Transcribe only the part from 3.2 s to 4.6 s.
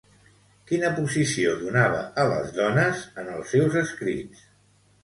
en els seus escrits?